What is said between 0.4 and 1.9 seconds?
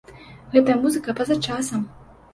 Гэтая музыка па-за часам!